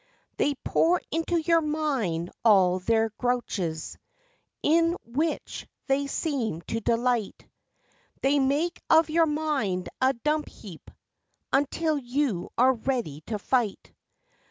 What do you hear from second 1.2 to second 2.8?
your mind all